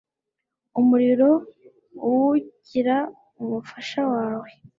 umuriro 0.79 1.29
uwugira 2.05 2.95
umufasha 3.41 4.01
wawe 4.13 4.49